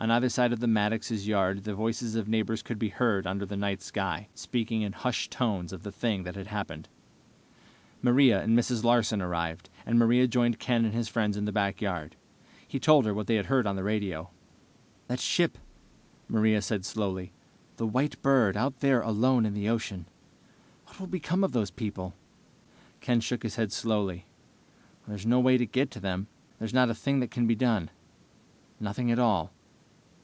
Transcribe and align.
On 0.00 0.12
either 0.12 0.28
side 0.28 0.52
of 0.52 0.60
the 0.60 0.68
Maddoxes' 0.68 1.26
yard 1.26 1.64
the 1.64 1.74
voices 1.74 2.14
of 2.14 2.28
neighbors 2.28 2.62
could 2.62 2.78
be 2.78 2.88
heard 2.90 3.26
under 3.26 3.44
the 3.44 3.56
night 3.56 3.82
sky, 3.82 4.28
speaking 4.32 4.82
in 4.82 4.92
hushed 4.92 5.32
tones 5.32 5.72
of 5.72 5.82
the 5.82 5.90
thing 5.90 6.22
that 6.22 6.36
had 6.36 6.46
happened. 6.46 6.88
Maria 8.00 8.40
and 8.40 8.56
Mrs. 8.56 8.84
Larsen 8.84 9.20
arrived, 9.20 9.68
and 9.84 9.98
Maria 9.98 10.28
joined 10.28 10.60
Ken 10.60 10.84
and 10.84 10.94
his 10.94 11.08
friends 11.08 11.36
in 11.36 11.46
the 11.46 11.52
backyard. 11.52 12.14
He 12.68 12.78
told 12.78 13.06
her 13.06 13.12
what 13.12 13.26
they 13.26 13.34
had 13.34 13.46
heard 13.46 13.66
on 13.66 13.74
the 13.74 13.82
radio. 13.82 14.30
"That 15.08 15.18
ship..." 15.18 15.58
Maria 16.28 16.62
said 16.62 16.84
slowly. 16.84 17.32
"The 17.76 17.84
White 17.88 18.22
Bird, 18.22 18.56
out 18.56 18.78
there 18.78 19.00
alone 19.00 19.44
in 19.44 19.52
the 19.52 19.68
ocean 19.68 20.06
what 20.86 21.00
will 21.00 21.08
become 21.08 21.42
of 21.42 21.50
all 21.56 21.60
those 21.60 21.72
people?" 21.72 22.14
Ken 23.00 23.18
shook 23.20 23.42
his 23.42 23.56
head 23.56 23.72
slowly. 23.72 24.26
"There's 25.08 25.26
no 25.26 25.40
way 25.40 25.58
to 25.58 25.66
get 25.66 25.90
to 25.90 25.98
them. 25.98 26.28
There's 26.60 26.72
not 26.72 26.88
a 26.88 26.94
thing 26.94 27.18
that 27.18 27.32
can 27.32 27.48
be 27.48 27.56
done. 27.56 27.90
Nothing 28.78 29.10
at 29.10 29.18
all." 29.18 29.50